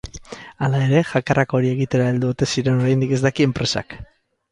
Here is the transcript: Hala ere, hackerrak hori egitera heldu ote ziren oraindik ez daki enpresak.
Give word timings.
Hala 0.67 0.77
ere, 0.85 1.01
hackerrak 1.17 1.53
hori 1.59 1.69
egitera 1.73 2.07
heldu 2.13 2.31
ote 2.37 2.47
ziren 2.55 2.81
oraindik 2.85 3.13
ez 3.19 3.21
daki 3.27 3.47
enpresak. 3.49 3.95